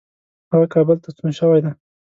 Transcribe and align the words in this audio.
هغه 0.51 0.67
کابل 0.73 0.97
ته 1.03 1.09
ستون 1.15 1.31
شوی 1.39 1.59
دی. 1.63 1.71